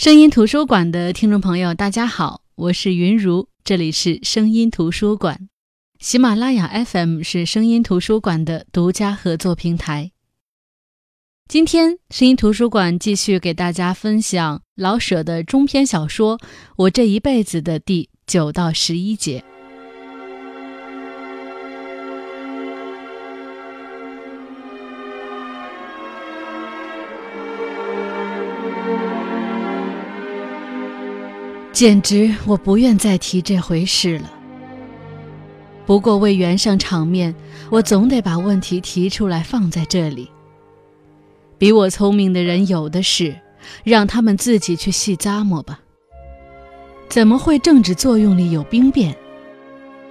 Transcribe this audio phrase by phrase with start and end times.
[0.00, 5.50] 声音图书馆的听众朋友，大家好，我是云如，这里是声音图书馆。
[5.98, 10.12] 喜马拉雅 FM 是声音图书馆的独家合作平台。
[11.46, 16.38] 今天，声音图书馆继续给大家分享老舍的中篇小说
[16.76, 19.44] 《我这一辈子》的第九到十一节。
[31.80, 34.30] 简直我不愿再提这回事了。
[35.86, 37.34] 不过为圆上场面，
[37.70, 40.30] 我总得把问题提出来放在这里。
[41.56, 43.34] 比我聪明的人有的是，
[43.82, 45.80] 让他们自己去细咂摸吧。
[47.08, 49.16] 怎么会政治作用里有兵变？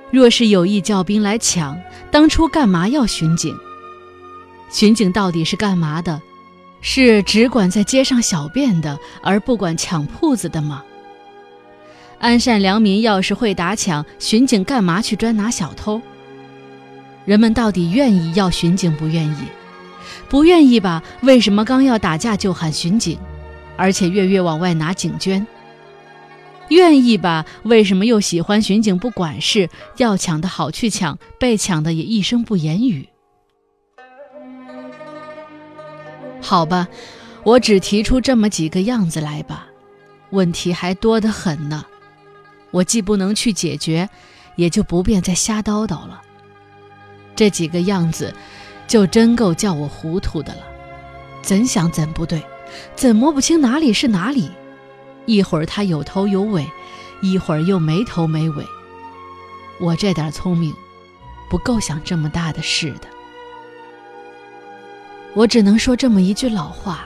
[0.10, 1.80] 若是有意叫兵来抢，
[2.10, 3.56] 当初干嘛要巡警？
[4.72, 6.20] 巡警到底是干嘛的？
[6.82, 10.84] 是只管在街上小便的，而不管抢铺子的吗？
[12.20, 16.02] 安善良民要是会打抢，巡警干嘛去专拿小偷？
[17.24, 19.38] 人们到底愿意要巡警不愿意？
[20.28, 21.02] 不愿意吧？
[21.22, 23.18] 为什么刚要打架就喊巡警，
[23.78, 25.48] 而且月月往外拿警捐？
[26.68, 27.46] 愿意吧？
[27.64, 29.70] 为什么又喜欢巡警不管事？
[29.98, 33.08] 要抢的好去抢，被抢的也一声不言语？
[36.42, 36.90] 好吧，
[37.44, 39.68] 我只提出这么几个样子来吧，
[40.32, 41.86] 问题还多得很呢。
[42.72, 44.10] 我既不能去解决，
[44.56, 46.22] 也就不便再瞎叨叨了。
[47.36, 48.34] 这几个样子，
[48.88, 50.62] 就真够叫我糊涂的了。
[51.42, 52.44] 怎想怎不对，
[52.96, 54.52] 怎摸不清哪里是哪里。
[55.26, 56.68] 一会儿他有头有尾，
[57.22, 58.66] 一会儿又没头没尾。
[59.80, 60.74] 我这点聪明，
[61.50, 63.08] 不够想这么大的事的。
[65.34, 67.06] 我只能说这么一句老话：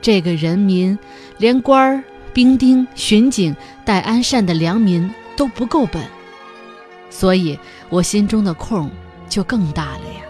[0.00, 0.98] 这个人民，
[1.36, 2.02] 连官儿。
[2.34, 6.02] 兵丁、巡警、戴安善的良民都不够本，
[7.08, 7.56] 所以
[7.88, 8.90] 我心中的空
[9.28, 10.20] 就更大了呀。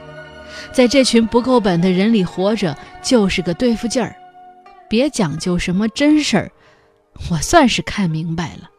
[0.71, 4.15] 在这群不够本的人里活着，就是个对付劲儿。
[4.87, 6.53] 别讲究什么真事儿，
[7.31, 8.71] 我算是看明白了。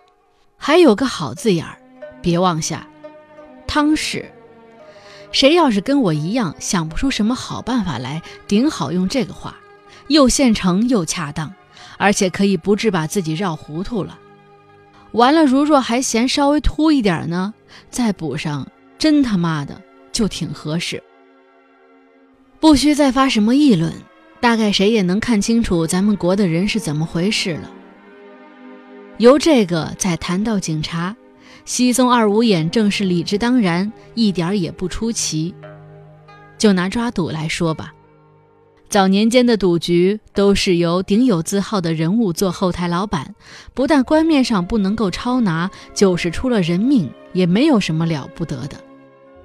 [0.55, 1.77] 还有个好字眼儿，
[2.21, 2.87] 别妄下，
[3.65, 4.31] 汤氏。
[5.31, 9.55] 谁要是跟我一样想不出什么好办法来，顶好用这个话，
[10.09, 11.53] 又现成又恰当。
[11.97, 14.19] 而且可以不致把自己绕糊涂了。
[15.13, 17.53] 完了，如若还嫌稍微秃一点呢，
[17.89, 18.67] 再补上
[18.99, 21.01] “真他妈的”就挺合适。
[22.59, 23.93] 不需再发什么议论，
[24.41, 27.71] 大概谁也能看清楚咱们国的人是怎么回事了。
[29.17, 31.15] 由这个再谈到警察，
[31.63, 35.55] 西松二五眼正是理之当然，一点也不出奇。
[36.57, 37.94] 就拿抓赌来说吧。
[38.87, 43.35] 早年间的赌局都是由顶有字号的人物做后台老板，
[43.73, 48.77] 不但官面上不能够超拿，就是出了人命也没有什么了不得的。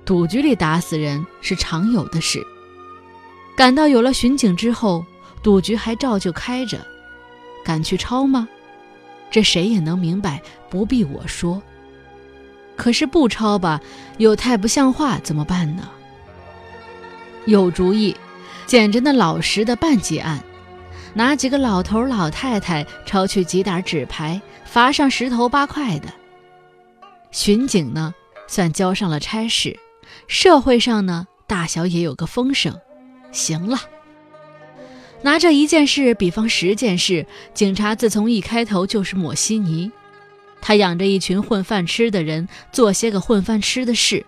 [0.04, 2.44] 赌局里打死人是常有的事。
[3.56, 5.04] 赶到有了巡警之后，
[5.42, 6.78] 赌局还照旧开着，
[7.64, 8.48] 敢去抄吗？
[9.30, 11.60] 这谁也能明白，不必我说。
[12.76, 13.80] 可是不抄吧，
[14.18, 15.88] 又太不像话，怎么办呢？
[17.46, 18.14] 有主意。
[18.70, 20.40] 捡着那老实的办几案，
[21.14, 26.06] 拿几个老头老太太抄去几沓纸牌，罚上十头八块的。
[27.32, 28.14] 巡警呢，
[28.46, 29.76] 算交上了差事，
[30.28, 32.72] 社会上呢，大小也有个风声。
[33.32, 33.76] 行了，
[35.22, 39.90] 拿这一件事比方十件事，警察自从一开头就是抹稀泥，
[40.60, 44.24] 他养着一群混饭吃的人，做些个混饭吃的事。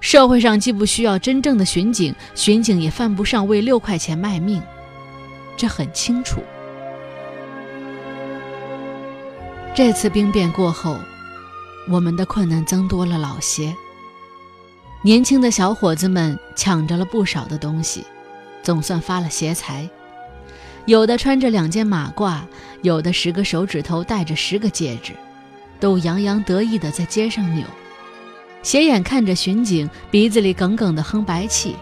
[0.00, 4.62] 社会上既不需要真正的巡警，巡警也犯不上为六块钱卖命，
[5.56, 6.40] 这很清楚。
[9.74, 10.98] 这次兵变过后，
[11.90, 13.74] 我们的困难增多了老些。
[15.02, 18.04] 年轻的小伙子们抢着了不少的东西，
[18.62, 19.88] 总算发了邪财。
[20.86, 22.40] 有的穿着两件马褂，
[22.82, 25.12] 有的十个手指头戴着十个戒指，
[25.78, 27.64] 都洋洋得意地在街上扭。
[28.62, 31.76] 斜眼看着巡警，鼻子里耿耿的哼白气。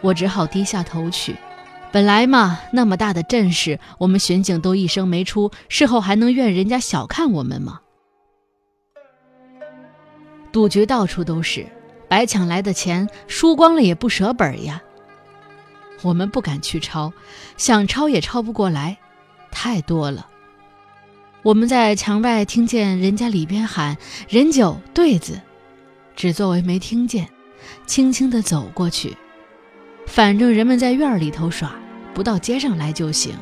[0.00, 1.36] 我只好低下头去。
[1.92, 7.80] 本来嘛，那么大的阵势，我们巡警都一声没出，事后还能怨人家小看我们吗？
[10.52, 11.66] 赌局到处都是，
[12.08, 14.80] 白抢来的钱输光了也不舍本呀。
[16.02, 17.12] 我们不敢去抄，
[17.56, 18.96] 想抄也抄不过来，
[19.50, 20.28] 太多了。
[21.42, 23.96] 我们在墙外听见人家里边喊
[24.28, 25.40] “人酒对子”，
[26.14, 27.26] 只作为没听见，
[27.86, 29.16] 轻轻地走过去。
[30.06, 31.74] 反正人们在院里头耍，
[32.12, 33.32] 不到街上来就行。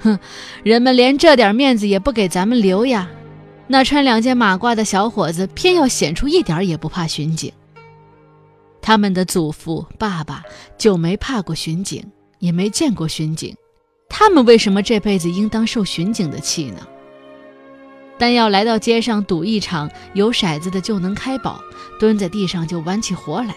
[0.00, 0.18] 哼，
[0.62, 3.08] 人们连这点面子也不给咱们留呀！
[3.68, 7.52] 那穿两件马褂的小伙子，偏要显出一点也不怕巡警。
[8.80, 10.42] 他们的祖父、爸爸
[10.76, 12.02] 就没怕过巡警，
[12.38, 13.54] 也没见过巡警，
[14.08, 16.86] 他们为什么这辈子应当受巡警的气呢？
[18.18, 21.60] 但要来到街上赌一场，有骰子的就能开宝，
[22.00, 23.54] 蹲在地上就玩起活来。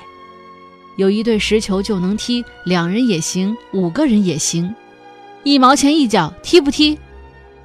[0.97, 4.75] 有一对石球就能踢，两人也行，五个人也行。
[5.43, 6.99] 一毛钱一脚，踢不踢？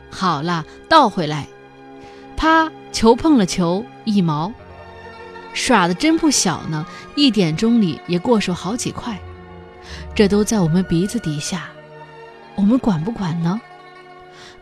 [0.09, 1.47] 好了，倒回来，
[2.37, 4.51] 啪，球碰了球，一毛。
[5.53, 9.19] 耍的真不小呢，一点钟里也过手好几块。
[10.15, 11.69] 这都在我们鼻子底下，
[12.57, 13.61] 我们管不管呢？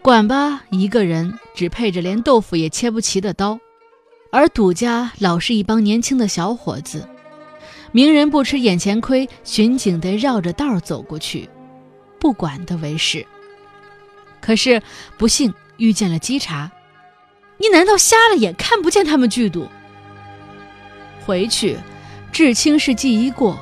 [0.02, 3.58] 管吧，一个人只配着连豆腐也切不齐的刀，
[4.31, 7.08] 而赌家老是一帮年轻的小伙子。
[7.93, 11.49] 明人不吃眼前亏，巡警得绕着道走过去，
[12.19, 13.25] 不管的为是。
[14.40, 14.82] 可是
[15.17, 16.70] 不幸遇见了稽查，
[17.56, 19.69] 你难道瞎了眼看不见他们剧赌？
[21.25, 21.79] 回去，
[22.32, 23.58] 至轻是记一过，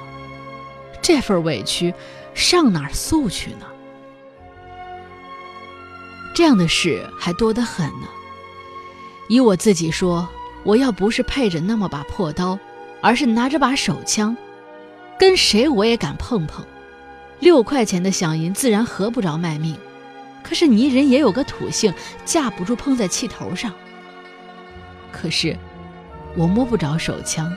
[1.01, 1.95] 这份委屈
[2.35, 3.67] 上哪儿诉去呢？
[6.35, 8.09] 这样的事还多得很呢。
[9.29, 10.29] 以我自己说，
[10.65, 12.59] 我要不是配着那么把破刀，
[13.01, 14.37] 而是拿着把手枪，
[15.19, 16.65] 跟谁我也敢碰碰。
[17.41, 19.77] 六块钱的响银自然合不着卖命，
[20.43, 21.93] 可是泥人也有个土性，
[22.25, 23.73] 架不住碰在气头上。
[25.11, 25.57] 可是
[26.37, 27.53] 我摸不着手枪，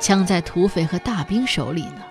[0.00, 2.02] 枪在土匪和大兵手里呢。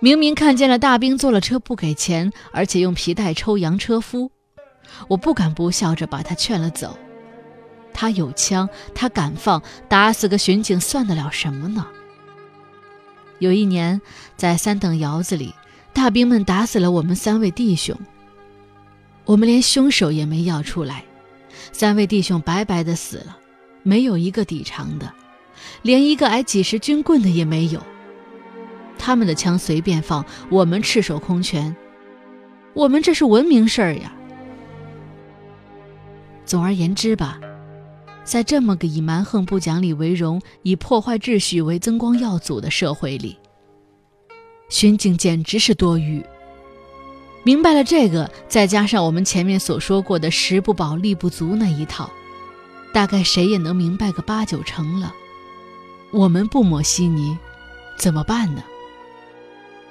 [0.00, 4.30] 明明看见了大兵坐了车不给钱，而且用皮带抽洋车夫，
[5.08, 6.96] 我不敢不笑着把他劝了走。
[7.94, 11.86] 他有枪，他敢放，打死个巡警算得了什么呢？
[13.38, 14.00] 有一年
[14.36, 15.54] 在三等窑子里，
[15.94, 17.98] 大兵们打死了我们三位弟兄，
[19.24, 21.04] 我们连凶手也没要出来，
[21.72, 23.38] 三位弟兄白白的死了，
[23.82, 25.10] 没有一个抵偿的，
[25.80, 27.82] 连一个挨几十军棍的也没有。
[29.06, 31.76] 他们的枪随便放，我们赤手空拳。
[32.74, 34.12] 我们这是文明事儿呀。
[36.44, 37.38] 总而言之吧，
[38.24, 43.38] 在这么个以蛮横不讲理为荣、以破坏秩序为增光耀祖的社会里，
[44.68, 46.20] 巡警简直是多余。
[47.44, 52.10] 明白了这个，再加上我们前面所说过的“食不饱，力不足”那一套，
[52.92, 55.14] 大概谁也能明白个八九成了。
[56.10, 57.38] 我们不抹稀泥，
[58.00, 58.64] 怎么办呢？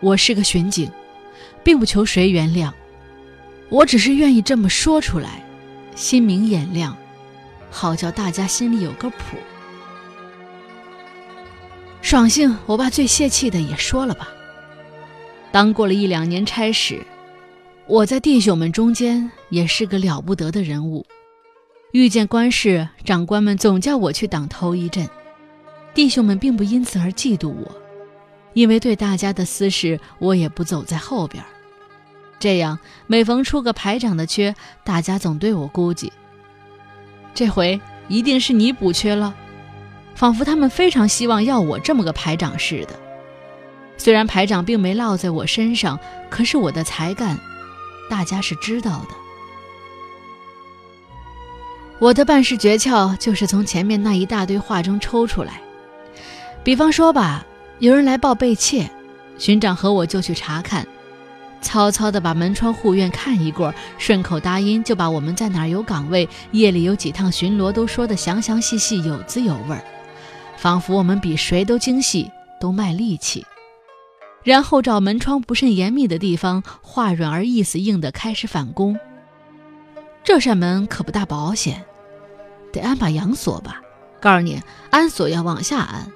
[0.01, 0.91] 我是个巡警，
[1.63, 2.71] 并不求谁原谅，
[3.69, 5.43] 我只是愿意这么说出来，
[5.95, 6.95] 心明眼亮，
[7.71, 9.37] 好叫大家心里有个谱。
[12.01, 14.27] 爽性，我把最泄气的也说了吧。
[15.51, 17.01] 当过了一两年差使，
[17.87, 21.05] 我在弟兄们中间也是个了不得的人物，
[21.93, 25.09] 遇见官事，长官们总叫我去挡头一阵，
[25.95, 27.84] 弟兄们并不因此而嫉妒我。
[28.55, 31.43] 因为对大家的私事，我也不走在后边
[32.39, 36.11] 这样每逢出个排长的缺，大家总对我估计，
[37.33, 39.35] 这回一定是你补缺了，
[40.15, 42.97] 仿佛他们非常希望要我这么个排长似的。
[43.97, 45.99] 虽然排长并没落在我身上，
[46.29, 47.37] 可是我的才干，
[48.09, 49.15] 大家是知道的。
[51.99, 55.61] 我的办事诀窍就是从前面那一大堆话中抽出来，
[56.63, 57.45] 比方说吧。
[57.79, 58.89] 有人来报被窃，
[59.37, 60.87] 巡长和我就去查看，
[61.61, 69.83] 曹操的把门窗护院看一过，顺口答应就把我们在哪儿有岗位，夜里有几趟巡逻都说得详详细细，有滋有味儿，
[70.55, 73.45] 仿佛我们比谁都精细，都卖力气。
[74.43, 78.97] 然后找门窗不甚严密的地方，话软而意思硬的开始反攻。
[80.23, 81.83] 这扇门可不大保险，
[82.71, 83.81] 得安把阳锁吧？
[84.21, 86.11] 告诉你，安锁要往下安。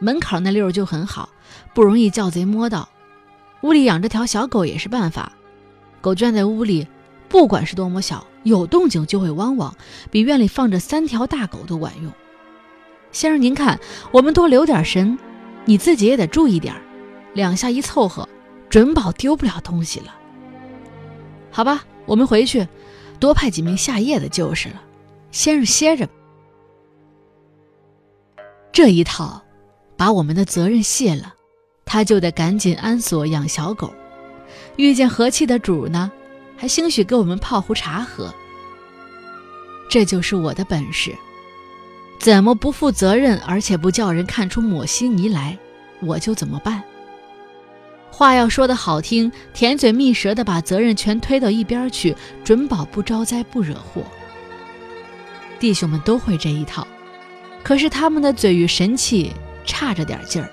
[0.00, 1.28] 门槛那溜就很好，
[1.72, 2.88] 不容易叫贼摸到。
[3.60, 5.32] 屋里养着条小狗也是办法，
[6.00, 6.88] 狗圈在屋里，
[7.28, 9.74] 不管是多么小，有动静就会汪汪，
[10.10, 12.10] 比院里放着三条大狗都管用。
[13.12, 13.78] 先生您看，
[14.10, 15.18] 我们多留点神，
[15.66, 16.80] 你自己也得注意点儿，
[17.34, 18.26] 两下一凑合，
[18.70, 20.14] 准保丢不了东西了。
[21.50, 22.66] 好吧，我们回去，
[23.18, 24.80] 多派几名下夜的就是了。
[25.30, 26.08] 先生歇着，
[28.72, 29.42] 这一套。
[30.00, 31.34] 把我们的责任卸了，
[31.84, 33.92] 他就得赶紧安锁养小狗。
[34.76, 36.10] 遇见和气的主呢，
[36.56, 38.32] 还兴许给我们泡壶茶喝。
[39.90, 41.14] 这就是我的本事。
[42.18, 45.58] 怎么不负责任，而且不叫人看出抹稀泥来，
[46.00, 46.82] 我就怎么办。
[48.10, 54.02] 话要说的好听，甜嘴蜜舌的把责任全推到一边去，准保不招灾不惹祸。
[55.58, 56.86] 弟兄们都会这一套，
[57.62, 59.30] 可是他们的嘴与神气
[59.64, 60.50] 差着点劲儿。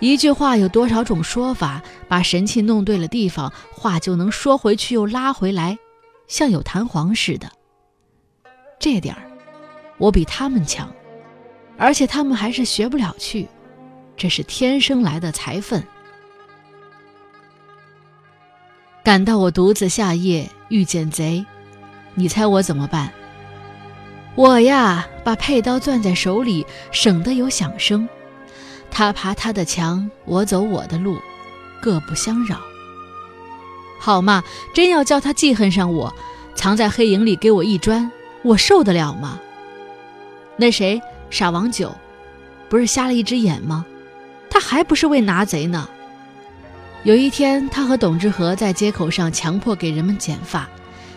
[0.00, 1.82] 一句话有多少种说法？
[2.08, 5.78] 把神气弄对了地方，话就能说回去又拉回来，
[6.28, 7.50] 像有弹簧似的。
[8.78, 9.22] 这点儿，
[9.96, 10.92] 我比他们强，
[11.78, 13.48] 而且他们还是学不了去，
[14.16, 15.82] 这是天生来的才分。
[19.02, 21.44] 赶到我独自下夜遇见贼，
[22.14, 23.12] 你猜我怎么办？
[24.36, 28.08] 我呀，把佩刀攥在手里，省得有响声。
[28.90, 31.18] 他爬他的墙，我走我的路，
[31.80, 32.58] 各不相扰。
[34.00, 34.42] 好嘛，
[34.74, 36.12] 真要叫他记恨上我，
[36.54, 38.10] 藏在黑影里给我一砖，
[38.42, 39.40] 我受得了吗？
[40.56, 41.00] 那谁
[41.30, 41.94] 傻王九，
[42.68, 43.86] 不是瞎了一只眼吗？
[44.50, 45.88] 他还不是为拿贼呢？
[47.04, 50.68] 有一天，他和董志和在街口上强迫给人们剪发，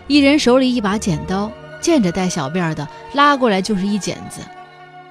[0.08, 4.42] 一人手里一把剪刀，见着带小辫的拉过来就是一剪子，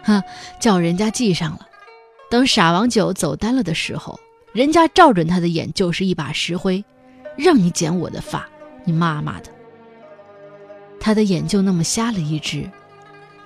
[0.04, 0.22] 哼，
[0.60, 1.66] 叫人家系上了。
[2.30, 4.18] 等傻王九走单了的时候，
[4.52, 6.84] 人家照准他的眼就是一把石灰，
[7.36, 8.46] 让你剪我的发，
[8.84, 9.50] 你妈妈的！
[10.98, 12.68] 他的眼就那么瞎了一只，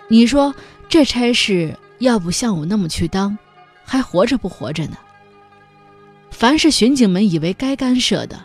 [0.09, 0.55] 你说
[0.89, 3.37] 这差事要不像我那么去当，
[3.85, 4.97] 还活着不活着呢？
[6.31, 8.41] 凡是巡警们以为该干涉的，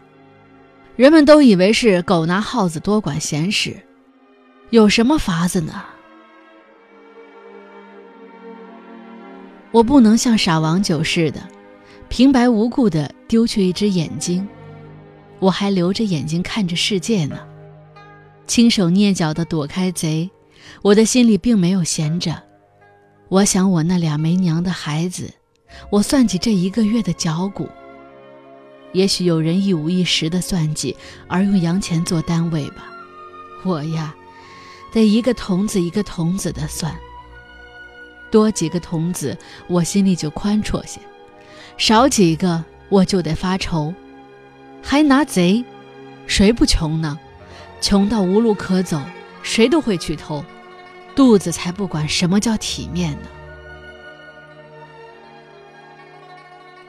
[0.98, 3.85] 人们都以为是狗拿耗子多管闲事，
[4.72, 5.84] 有什么法子呢？
[9.72, 11.42] 我不能像傻王九似的，
[12.10, 14.48] 平白无故的丢去一只眼睛，
[15.40, 17.38] 我还留着眼睛看着世界呢，
[18.48, 20.30] 轻手蹑脚的躲开贼，
[20.82, 22.42] 我的心里并没有闲着，
[23.28, 25.32] 我想我那俩没娘的孩子，
[25.92, 27.70] 我算计这一个月的脚骨。
[28.94, 30.96] 也许有人一五一十的算计，
[31.28, 32.88] 而用洋钱做单位吧。
[33.66, 34.16] 我呀，
[34.96, 36.96] 得一个童子一个童子的算。
[38.32, 39.38] 多几个童子，
[39.68, 41.02] 我心里就宽绰些；
[41.78, 43.94] 少几个，我就得发愁。
[44.82, 45.66] 还拿贼，
[46.28, 47.20] 谁不穷呢？
[47.82, 49.02] 穷到无路可走，
[49.44, 50.42] 谁都会去偷，
[51.14, 53.28] 肚子才不管什么叫体面呢。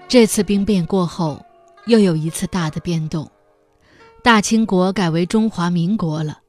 [0.07, 1.45] 这次兵变过后。
[1.87, 3.31] 又有一次大的变动，
[4.21, 6.41] 大清国改为中华民国了。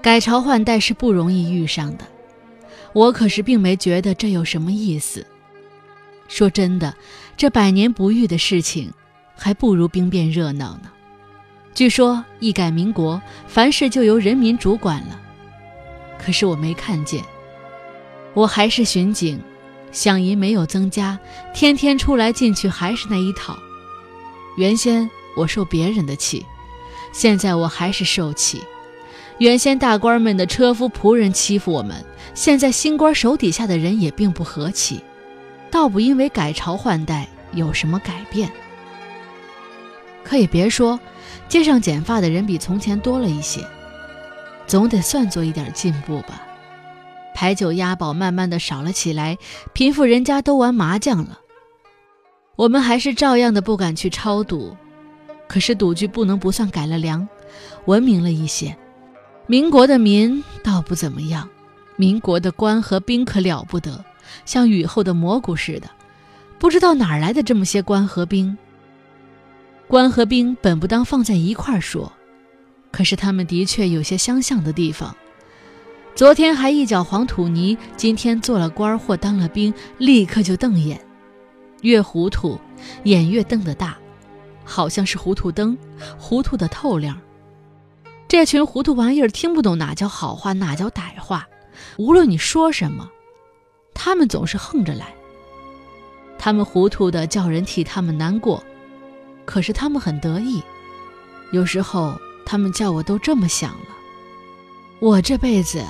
[0.00, 2.04] 改朝换代是不容易遇上的，
[2.92, 5.26] 我可是并没觉得这有什么意思。
[6.28, 6.94] 说真的，
[7.36, 8.92] 这百年不遇的事情，
[9.34, 10.90] 还不如兵变热闹呢。
[11.74, 15.20] 据说一改民国，凡事就由人民主管了。
[16.18, 17.22] 可是我没看见，
[18.34, 19.40] 我还是巡警，
[19.92, 21.18] 饷银没有增加，
[21.54, 23.58] 天天出来进去还是那一套。
[24.56, 26.44] 原先我受别人的气，
[27.12, 28.60] 现在我还是受气。
[29.38, 32.04] 原先大官们的车夫仆人欺负我们，
[32.34, 35.00] 现在新官手底下的人也并不和气，
[35.70, 38.50] 倒不因为改朝换代有什么改变。
[40.24, 40.98] 可也别说，
[41.48, 43.64] 街上剪发的人比从前多了一些，
[44.66, 46.44] 总得算作一点进步吧。
[47.32, 49.38] 牌九押宝慢慢的少了起来，
[49.72, 51.38] 贫富人家都玩麻将了。
[52.56, 54.76] 我们还是照样的不敢去超赌，
[55.46, 57.28] 可是赌具不能不算改了良，
[57.84, 58.76] 文明了一些。
[59.50, 61.48] 民国的民倒不怎么样，
[61.96, 64.04] 民国的官和兵可了不得，
[64.44, 65.88] 像雨后的蘑菇似的，
[66.58, 68.58] 不知道哪儿来的这么些官和兵。
[69.86, 72.12] 官和兵本不当放在一块儿说，
[72.92, 75.16] 可是他们的确有些相像的地方。
[76.14, 81.00] 昨天还一脚黄土泥，今天做了官或当了兵，立刻就瞪眼。
[81.80, 82.60] 越糊涂，
[83.04, 83.96] 眼越瞪得大，
[84.62, 85.78] 好像是糊涂灯，
[86.18, 87.18] 糊涂的透亮。
[88.28, 91.48] 这群糊涂玩意儿听不懂哪叫好话，哪叫歹话。
[91.96, 93.10] 无论你说什么，
[93.94, 95.06] 他们总是横着来。
[96.38, 98.62] 他们糊涂的叫人替他们难过，
[99.44, 100.62] 可是他们很得意。
[101.52, 103.86] 有时候他们叫我都这么想了。
[105.00, 105.82] 我这辈子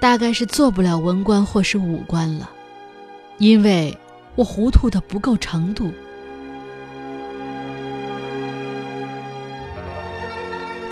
[0.00, 2.50] 大概是做不了文官或是武官了，
[3.38, 3.96] 因为。
[4.36, 5.92] 我糊涂的不够程度，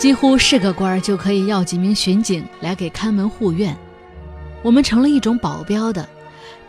[0.03, 3.73] 几乎是个官儿就可以要几名巡警来给看门护院。
[4.61, 6.09] 我们成了一种保镖的，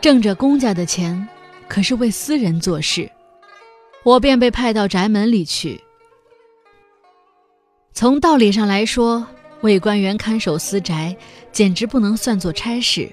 [0.00, 1.28] 挣着公家的钱，
[1.66, 3.10] 可是为私人做事。
[4.04, 5.82] 我便被派到宅门里去。
[7.92, 9.26] 从道理上来说，
[9.62, 11.16] 为官员看守私宅，
[11.50, 13.08] 简直不能算作差事；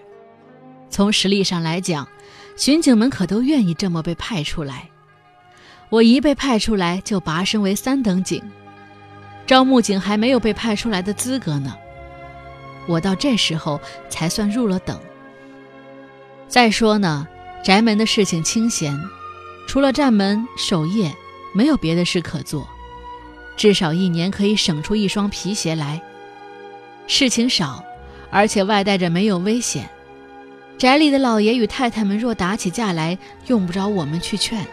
[0.87, 2.07] 从实力上来讲，
[2.55, 4.87] 巡警们可都愿意这么被派出来。
[5.89, 8.39] 我一被派出来就拔升为三等警，
[9.45, 11.75] 招募警还没有被派出来的资格呢。
[12.87, 13.79] 我到这时候
[14.09, 14.99] 才算入了等。
[16.47, 17.27] 再说呢，
[17.63, 18.97] 宅门的事情清闲，
[19.67, 21.13] 除了站门守夜，
[21.53, 22.67] 没有别的事可做，
[23.55, 26.01] 至少一年可以省出一双皮鞋来。
[27.07, 27.83] 事情少，
[28.29, 29.89] 而且外带着没有危险。
[30.77, 33.17] 宅里的老爷与太太们若打起架来，
[33.47, 34.65] 用不着我们去劝，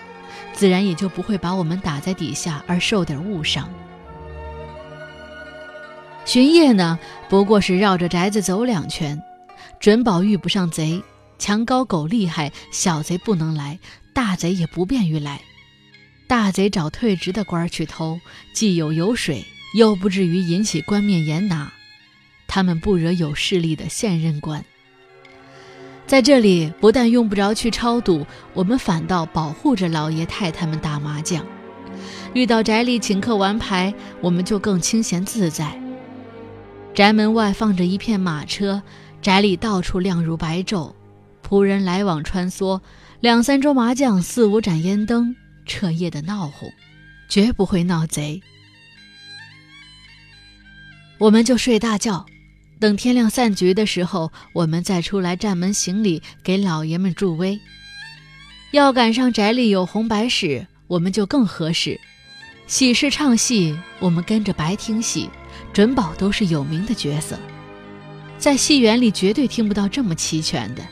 [0.53, 3.69] 自然也就不会把我们打在底下而受点误伤。
[6.29, 6.99] 巡夜呢，
[7.31, 9.19] 不过是绕着宅子走两圈，
[9.81, 11.03] 准保遇不上贼。
[11.39, 13.79] 墙高狗厉害，小贼不能来，
[14.13, 15.41] 大贼也不便于来。
[16.27, 18.21] 大贼找退职的官去偷，
[18.53, 19.43] 既有油水，
[19.75, 21.73] 又不至于引起官面严拿。
[22.47, 24.63] 他们不惹有势力的现任官。
[26.07, 31.43] 在这里，不但用不着去超度，我们反倒保护着老爷太太们打麻将。
[32.35, 35.81] 遇到宅里请客玩牌，我们就更清闲自在。
[36.99, 38.83] 宅门外放着一片马车，
[39.23, 40.93] 宅里到处亮如白昼。
[41.49, 42.81] 仆人来往穿梭，
[43.21, 46.69] 两三桌麻将，四五盏烟灯，彻夜的闹哄，
[47.31, 48.43] 绝不会闹贼。
[51.19, 52.27] 我们就睡大觉，
[52.81, 57.61] 等天亮散局的时候，我们再出来站门行礼，给老爷们助威。
[58.73, 62.01] 要赶上宅里有红白事，我们就更合适。
[62.67, 65.31] 喜事唱戏，我们跟着白听戏，
[65.73, 67.39] 准保都是有名的角色，
[68.39, 70.83] 在戏园里绝对听不到这么齐全的。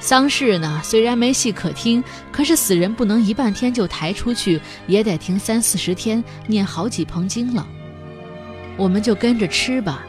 [0.00, 7.66] 丧事呢，虽然没戏可听，可是死人不能一半天就抬出去，也得停三四十天，念好几棚经了。
[8.76, 10.06] 我们就跟着吃吧，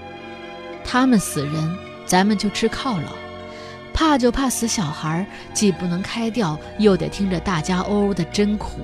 [0.86, 3.12] 他们死人，咱们就吃犒劳。
[3.92, 8.82] 怕就怕死小孩，既不能开掉，又得听着大家哦哦的，真苦。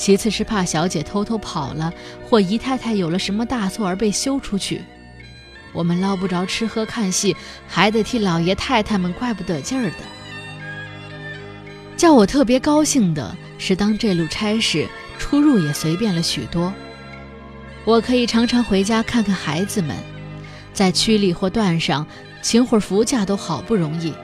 [0.00, 1.92] 其次是怕小姐偷偷跑了，
[2.24, 4.80] 或姨太太有了什么大错而被休出去。
[5.74, 7.36] 我们捞不着吃喝看戏，
[7.68, 9.96] 还得替老爷太太们怪不得劲儿的。
[11.98, 16.72] 叫我特别高兴的是，当这路差事出入也随便了许多。
[17.84, 19.94] 我可以常常回家看看孩子们，
[20.72, 22.06] 在区里或段上
[22.40, 24.14] 请会儿福假都好不容易，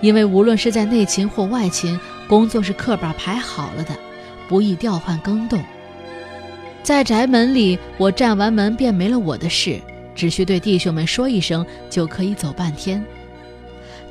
[0.00, 3.98] 因为无论是在内勤或外勤，工作是课本排好了的，
[4.48, 5.62] 不易调换更动。
[6.82, 9.80] 在宅门里，我站完门便没了我的事。
[10.14, 13.04] 只需对弟兄们说一声，就可以走半天。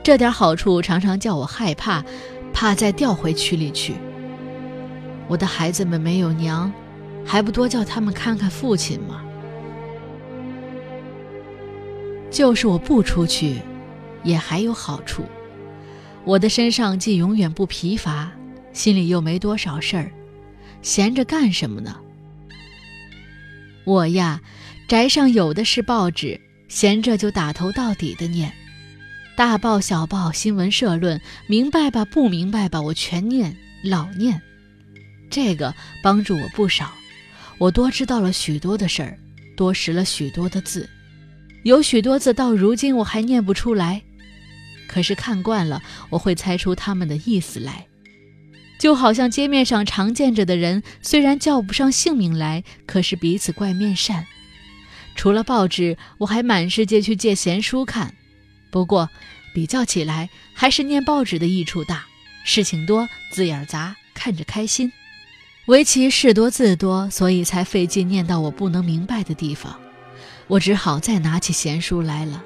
[0.03, 2.03] 这点好处常常叫我害怕，
[2.51, 3.93] 怕再调回区里去。
[5.29, 6.69] 我的孩子们没有娘，
[7.23, 9.23] 还不多叫他们看看父亲吗？
[12.29, 13.61] 就是我不出去，
[14.23, 15.23] 也还有好处。
[16.25, 18.29] 我的身上既永远不疲乏，
[18.73, 20.11] 心里又没多少事儿，
[20.83, 21.99] 闲着干什么呢？
[23.85, 24.39] 我呀。
[24.85, 28.53] 宅上有的是报纸，闲着就打头到底的念，
[29.35, 34.39] 大报小报、新闻社论，明白吧不明白吧，我全念，老念。
[35.31, 36.91] 这个帮助我不少，
[37.57, 39.17] 我多知道了许多的事儿，
[39.55, 40.87] 多识了许多的字，
[41.63, 44.03] 有许多字到如今我还念不出来，
[44.85, 47.87] 可是看惯了，我会猜出他们的意思来。
[48.83, 54.27] 就好像街面上常见着的人，虽然叫不上姓名来，可是彼此怪面善。
[55.15, 58.13] 除了报纸，我还满世界去借闲书看。
[58.71, 59.09] 不过，
[59.53, 62.07] 比较起来，还是念报纸的益处大，
[62.43, 64.91] 事情多，字眼杂，看着开心。
[65.67, 69.79] 唯其事多字多，所以才费劲念到我不能明白的地方。
[70.47, 72.43] 我只好再拿起闲书来了。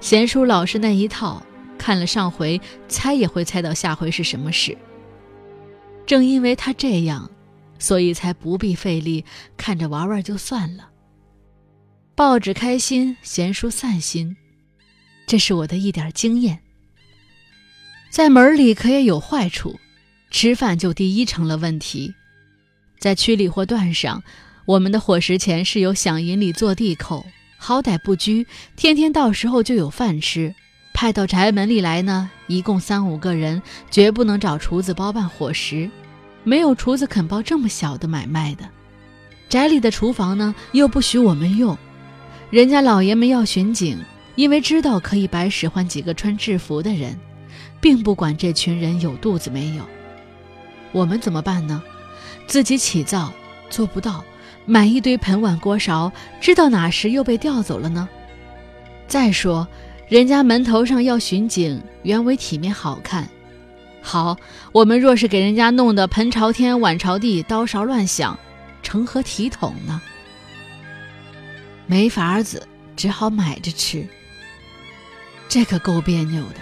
[0.00, 1.44] 闲书老是那一套，
[1.76, 4.78] 看了上回，猜也会猜到下回是什么事。
[6.06, 7.30] 正因为他这样，
[7.78, 9.24] 所以才不必费力，
[9.56, 10.88] 看着玩玩就算了。
[12.14, 14.36] 报纸开心，闲书散心，
[15.26, 16.60] 这是我的一点经验。
[18.10, 19.80] 在门里可也有坏处，
[20.30, 22.14] 吃饭就第一成了问题。
[23.00, 24.22] 在区里或段上，
[24.66, 30.54] 我们的伙食钱是由饷银里坐地扣，好歹不拘，天天到时候就有饭吃。
[30.94, 35.90] 派到宅门里来呢，一共三五个人，绝不能找厨子包办伙食，
[36.44, 38.64] 没有厨子肯包这么小的买卖的。
[39.48, 41.76] 宅里的厨房呢，又不许我们用。
[42.48, 44.02] 人家老爷们要巡警，
[44.36, 47.18] 因为知道可以白使唤几个穿制服的人，
[47.80, 49.84] 并不管这群人有肚子没有。
[50.92, 51.82] 我们怎么办呢？
[52.46, 53.32] 自己起灶
[53.68, 54.24] 做不到，
[54.64, 58.08] 买一堆盆碗锅勺，知道哪时又被调走了呢？
[59.08, 59.66] 再说，
[60.14, 63.28] 人家门头上要巡警，原为体面好看，
[64.00, 64.36] 好，
[64.70, 68.38] 我们若是给人家弄得盆朝天、碗朝地、刀勺乱响，
[68.80, 70.00] 成何体统呢？
[71.88, 74.06] 没法子，只好买着吃。
[75.48, 76.60] 这可够别扭的。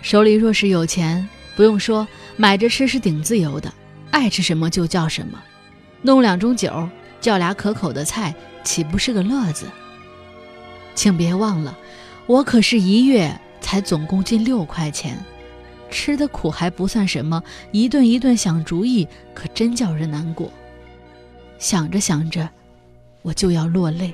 [0.00, 3.70] 手里若是有钱，不用说，买着吃是顶自由的，
[4.10, 5.38] 爱吃什么就叫什么，
[6.00, 6.88] 弄两盅酒，
[7.20, 9.66] 叫俩可口的菜，岂不是个乐子？
[10.94, 11.76] 请别忘了，
[12.26, 15.16] 我可是一月才总共进六块钱。
[15.88, 20.50] 吃的苦还不算什么，一顿一顿想主意，可真叫人难过。
[21.58, 22.48] 想着想着，
[23.22, 24.12] 我就要落泪。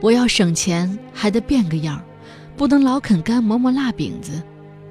[0.00, 2.00] 我要省钱，还得变个样，
[2.56, 4.40] 不能老啃干馍馍辣饼子，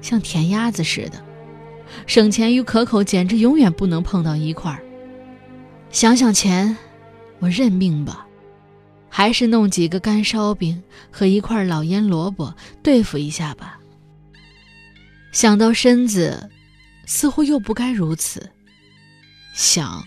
[0.02, 1.24] 像填鸭子似的。
[2.06, 4.82] 省钱与可口简直永远不能碰到一块儿。
[5.90, 6.76] 想想钱，
[7.38, 8.27] 我认命吧，
[9.08, 13.78] 还是弄几个干烧饼和一块老腌萝卜对付一下吧。
[15.32, 16.50] 想到身子，
[17.06, 18.50] 似乎又不该如此。
[19.54, 20.06] 想，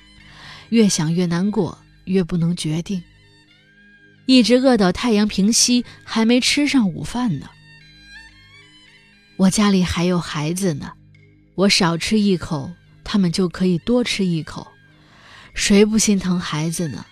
[0.70, 3.02] 越想越难过，越不能决定。
[4.26, 7.50] 一直饿到太阳平西，还没吃上午饭呢。
[9.38, 10.94] 我家里还有孩子呢，
[11.56, 12.72] 我少吃一口，
[13.04, 14.68] 他们就可以多吃一口。
[15.54, 17.06] 谁不心疼孩子呢？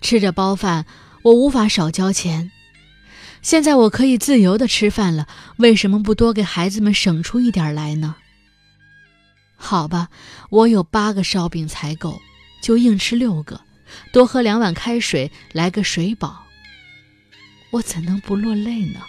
[0.00, 0.86] 吃着包饭，
[1.22, 2.50] 我无法少交钱。
[3.40, 5.26] 现在我可以自由的吃饭了，
[5.58, 8.16] 为什么不多给孩子们省出一点来呢？
[9.56, 10.08] 好吧，
[10.50, 12.20] 我有八个烧饼才够，
[12.62, 13.60] 就硬吃六个，
[14.12, 16.44] 多喝两碗开水，来个水饱。
[17.70, 19.00] 我怎能不落泪呢？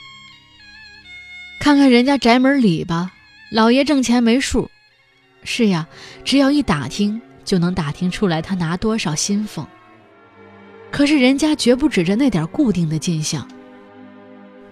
[1.59, 3.11] 看看人家宅门里吧，
[3.51, 4.69] 老爷挣钱没数。
[5.43, 5.87] 是呀，
[6.23, 9.67] 只要一打听，就能打听出来他拿多少薪俸。
[10.91, 13.47] 可是人家绝不指着那点固定的进项。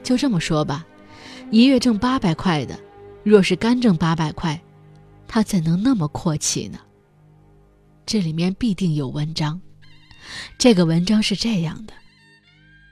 [0.03, 0.85] 就这么说吧，
[1.51, 2.79] 一月挣八百块的，
[3.23, 4.59] 若是干挣八百块，
[5.27, 6.79] 他怎能那么阔气呢？
[8.05, 9.59] 这里面必定有文章。
[10.57, 11.93] 这个文章是这样的：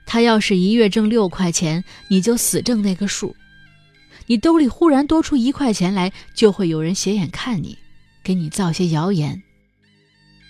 [0.06, 3.34] 他要是一月挣六块钱，你就死挣那个数；
[4.26, 7.76] 你兜里忽然多出一块钱来，就会有人斜眼看你，
[8.22, 9.42] 给你造些谣言。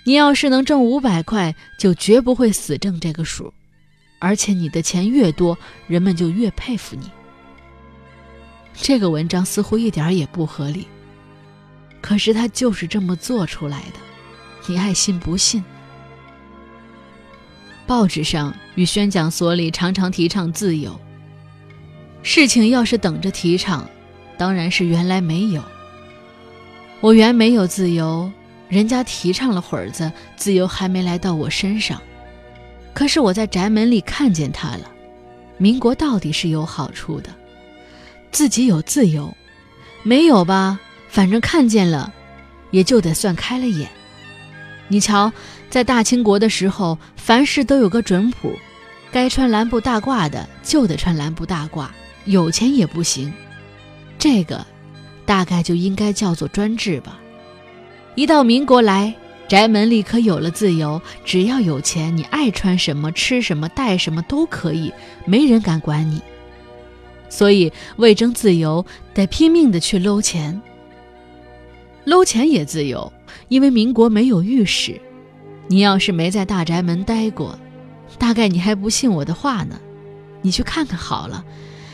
[0.06, 3.52] 你要是能挣五百块，就绝不会死挣这个数。
[4.20, 7.10] 而且你的钱越多，人们就越佩服你。
[8.72, 10.86] 这个文章似乎一点也不合理，
[12.00, 13.98] 可是他就是这么做出来的，
[14.68, 15.64] 你爱信不信？
[17.84, 20.96] 报纸上与宣讲所里常常提倡自由，
[22.22, 23.84] 事情要是等着提倡，
[24.38, 25.60] 当然是原来没有。
[27.00, 28.30] 我原没有自由，
[28.68, 32.00] 人家提倡了会儿子，自由还没来到我身上。
[32.92, 34.90] 可是我在宅门里看见他了，
[35.58, 37.30] 民国到底是有好处的，
[38.32, 39.32] 自己有自由，
[40.02, 40.78] 没有吧？
[41.08, 42.12] 反正看见了，
[42.70, 43.88] 也就得算开了眼。
[44.88, 45.32] 你瞧，
[45.70, 48.52] 在大清国的时候，凡事都有个准谱，
[49.12, 51.86] 该穿蓝布大褂的就得穿蓝布大褂，
[52.24, 53.32] 有钱也不行。
[54.18, 54.66] 这个，
[55.24, 57.18] 大概就应该叫做专制吧。
[58.16, 59.14] 一到民国来。
[59.46, 64.92] 宅门立刻有了自由，只要有钱，你爱穿什么、吃什么、带什么都可以，
[65.24, 66.20] 没人敢管你。
[67.28, 70.60] 所以为争自由，得拼命的去搂钱。
[72.02, 73.12] 搂钱也自由，
[73.46, 75.00] 因为民国没有御史。
[75.68, 77.56] 你要是没在大宅门待过，
[78.18, 79.78] 大概你还不信我的话呢。
[80.42, 81.44] 你去看看好了，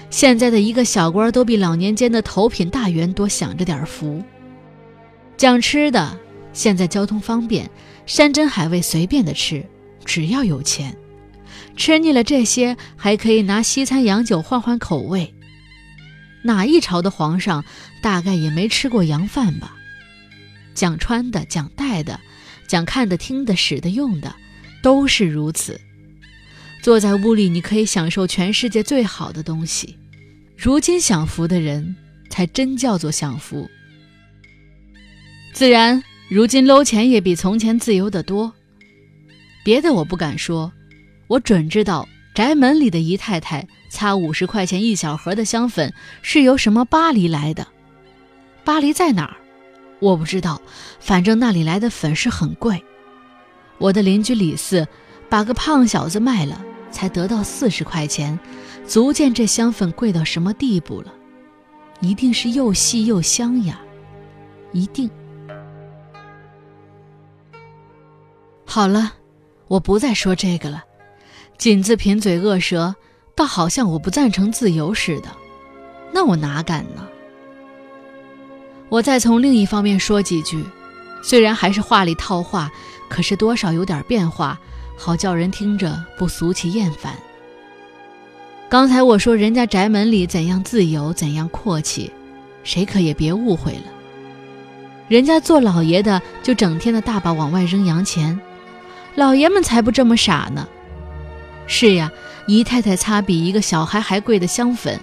[0.08, 4.22] 现在的一个小官都比老年间的头品大员多享着点福。
[5.36, 6.18] 讲吃的。
[6.52, 7.70] 现在交通方便，
[8.04, 9.66] 山珍海味随便的吃，
[10.04, 10.96] 只要有钱。
[11.76, 15.34] 吃腻了这些，还可以拿西餐洋酒换换口味。
[16.44, 17.64] 哪一朝的皇上
[18.02, 19.74] 大概也没吃过洋饭吧？
[20.74, 22.20] 讲穿的，讲戴的，
[22.66, 24.36] 讲看的、听的、使的、用的，
[24.82, 25.80] 都是如此。
[26.82, 29.96] 坐在屋里，你可以享受全世界最好的东西。
[30.56, 31.96] 如今享福的人，
[32.28, 33.70] 才真叫做享福。
[35.52, 36.02] 自然。
[36.28, 38.50] 如今搂钱也比从前自由得多，
[39.62, 40.72] 别的我不敢说，
[41.26, 47.66] 我准知道宅门里的姨太太擦五十块钱一小盒的香粉是由什么巴黎来的。
[48.64, 49.36] 巴黎在哪儿？
[50.00, 50.62] 我不知道，
[51.00, 52.82] 反正那里来的粉是很贵。
[53.76, 54.88] 我的邻居李四
[55.28, 58.38] 把个胖小子卖了，才得到四十块钱，
[58.86, 61.12] 足见这香粉贵到什么地步了。
[62.00, 63.78] 一定是又细又香呀，
[64.72, 65.10] 一定。
[68.74, 69.12] 好了，
[69.68, 70.82] 我不再说这个了。
[71.58, 72.94] 锦字贫嘴恶舌，
[73.36, 75.28] 倒好像我不赞成自由似的。
[76.10, 77.06] 那我哪敢呢？
[78.88, 80.64] 我再从另一方面说几句，
[81.22, 82.72] 虽然还是话里套话，
[83.10, 84.58] 可是多少有点变化，
[84.96, 87.12] 好叫人听着不俗气厌烦。
[88.70, 92.10] 刚才我说人家宅门里怎样自由，怎样阔气，
[92.64, 93.84] 谁可也别误会了。
[95.08, 98.40] 人家做老爷的就整天的大把往外扔洋钱，
[99.14, 100.66] 老爷们才不这么傻呢。
[101.66, 102.10] 是呀，
[102.46, 104.98] 姨太太擦比一个小孩还贵的香粉，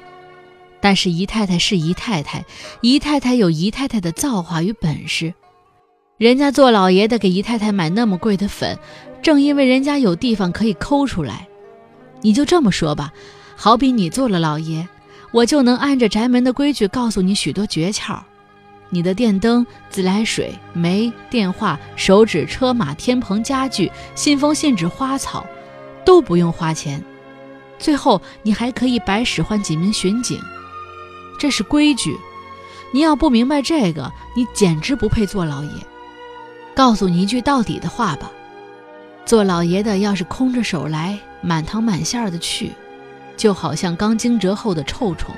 [0.82, 2.44] 但是姨太太是姨太太，
[2.82, 5.34] 姨太太有姨太太的造化与本事。
[6.18, 8.78] 人家做老爷的给姨太太买那么贵的粉，
[9.22, 11.48] 正因为人家有地方可以抠出来。
[12.22, 13.14] 你就这么说吧。
[13.56, 14.88] 好比你做了老爷，
[15.32, 18.20] 我就能按着宅门的规矩告诉你许多诀窍。
[18.90, 25.46] 你的电灯、自来水、煤、电话、手指、车马、天棚、家具、信封、信纸、花草，
[26.04, 27.04] 都不用花钱。
[27.78, 30.40] 最后你还可以白使唤几名巡警，
[31.40, 32.18] 这是规矩。
[32.92, 35.70] 你要不明白这个，你简直不配做老爷。
[36.76, 38.32] 告诉你一句到底的话吧：
[39.26, 42.72] 做老爷的要是空着手来，满堂满馅的去。
[43.38, 45.34] 就好像刚惊蛰后的臭虫，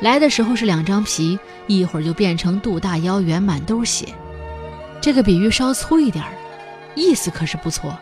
[0.00, 4.06] 来的时候是两张皮，一会儿就变成肚大腰圆、满兜血。
[5.00, 6.32] 这个比喻稍粗一点儿，
[6.94, 7.96] 意思可是不错。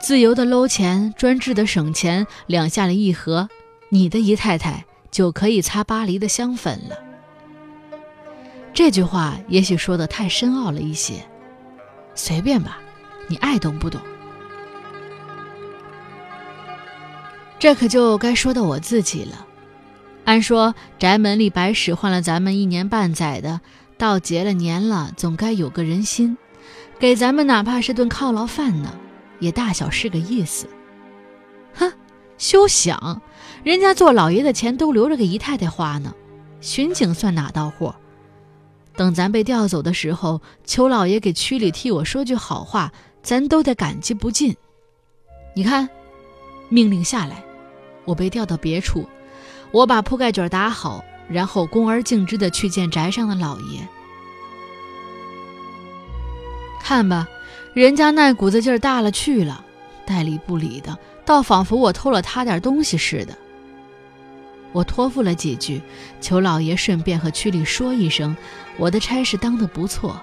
[0.00, 3.48] 自由的搂钱，专制的省钱，两下里一合，
[3.90, 6.96] 你的姨太太就可以擦巴黎的香粉了。
[8.72, 11.22] 这句话也许说的太深奥了一些，
[12.14, 12.78] 随便吧，
[13.28, 14.00] 你爱懂不懂？
[17.58, 19.46] 这可就该说到我自己了。
[20.30, 23.60] 按说宅门里白使唤了咱们一年半载的，
[23.98, 26.38] 到结了年了，总该有个人心，
[27.00, 28.94] 给咱们哪怕是顿犒劳饭呢，
[29.40, 30.68] 也大小是个意思。
[31.74, 31.92] 哼，
[32.38, 33.20] 休想！
[33.64, 36.14] 人家做老爷的钱都留着给姨太太花呢，
[36.60, 37.96] 巡警算哪道货？
[38.94, 44.56] 等咱被调走的时候，求老爷给区里替我说句好话，咱都得感激不尽。
[45.56, 45.88] 你看，
[46.68, 47.42] 命令下来。
[48.04, 49.08] 我被调到别处，
[49.72, 53.86] 我把铺盖卷打好，然后恭而敬之的去见宅上的老爷。
[56.82, 57.28] 看吧，
[57.72, 59.64] 人家那股子劲儿大了去了，
[60.04, 63.38] 代理不理的，倒仿佛我偷了他点东西似的。
[64.72, 65.80] 我托付了几句，
[66.20, 68.36] 求老爷顺便和区里说一声，
[68.76, 70.20] 我的差事当得不错。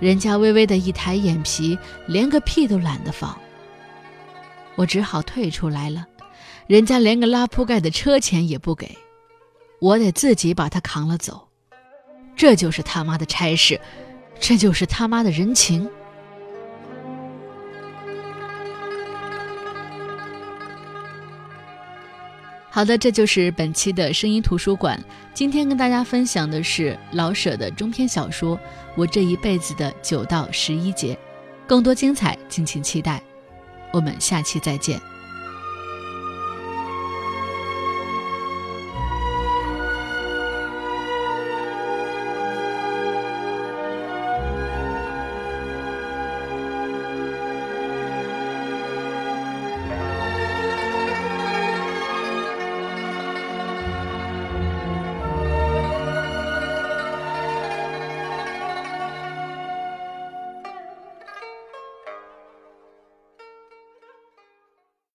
[0.00, 3.34] 人家微微的一抬眼皮，连个屁都懒得放。
[4.74, 6.06] 我只好退出来了。
[6.66, 8.98] 人家连个拉铺盖的车钱也不给，
[9.80, 11.46] 我得自己把他扛了走。
[12.34, 13.80] 这就是他妈的差事，
[14.40, 15.88] 这就是他妈的人情。
[22.68, 25.02] 好的，这就是本期的声音图书馆。
[25.32, 28.56] 今天跟大家分享的是老舍的中篇小说
[28.96, 31.14] 《我这一辈子的九到十一节》，
[31.66, 33.22] 更多精彩，敬请期待。
[33.92, 35.00] 我们下期再见。